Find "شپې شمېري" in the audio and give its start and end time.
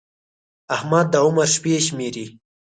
1.55-2.25